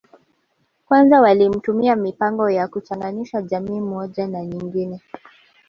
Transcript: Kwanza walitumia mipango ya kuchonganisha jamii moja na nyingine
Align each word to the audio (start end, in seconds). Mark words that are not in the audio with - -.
Kwanza 0.85 1.21
walitumia 1.21 1.95
mipango 1.95 2.49
ya 2.49 2.67
kuchonganisha 2.67 3.41
jamii 3.41 3.79
moja 3.79 4.27
na 4.27 4.45
nyingine 4.45 5.01